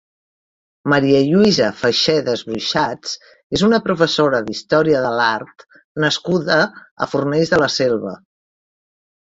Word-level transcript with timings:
Maria 0.93 1.19
Lluïsa 1.25 1.67
Faxedas 1.81 2.41
Brujats 2.47 3.13
és 3.59 3.65
una 3.69 3.81
professora 3.89 4.41
d'història 4.49 5.05
de 5.05 5.13
l'art 5.21 5.69
nascuda 6.07 6.59
a 7.07 7.13
Fornells 7.15 7.55
de 7.57 7.65
la 7.67 7.73
Selva. 7.79 8.17